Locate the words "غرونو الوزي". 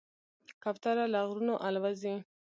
1.27-2.15